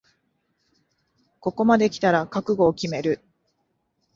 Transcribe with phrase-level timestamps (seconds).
[1.39, 3.21] ここまできたら覚悟を決める